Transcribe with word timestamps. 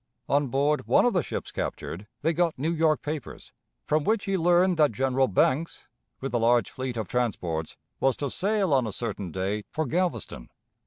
On 0.27 0.47
board 0.47 0.87
one 0.87 1.05
of 1.05 1.13
the 1.13 1.21
ships 1.21 1.51
captured 1.51 2.07
they 2.23 2.33
got 2.33 2.57
New 2.57 2.71
York 2.73 3.03
papers, 3.03 3.51
from 3.85 4.03
which 4.03 4.25
he 4.25 4.35
learned 4.35 4.77
that 4.77 4.91
General 4.93 5.27
Banks, 5.27 5.89
with 6.21 6.33
a 6.33 6.39
large 6.39 6.71
fleet 6.71 6.97
of 6.97 7.07
transports, 7.07 7.77
was 7.99 8.17
to 8.17 8.31
sail 8.31 8.73
on 8.73 8.87
a 8.87 8.91
certain 8.91 9.31
day 9.31 9.63
for 9.69 9.85
Galveston. 9.85 10.49